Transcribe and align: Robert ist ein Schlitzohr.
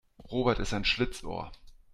Robert 0.31 0.57
ist 0.57 0.73
ein 0.73 0.83
Schlitzohr. 0.83 1.51